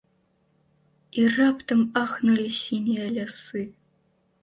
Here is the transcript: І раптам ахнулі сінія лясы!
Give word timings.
І 1.19 1.27
раптам 1.35 1.81
ахнулі 2.03 2.49
сінія 2.63 3.07
лясы! 3.19 3.61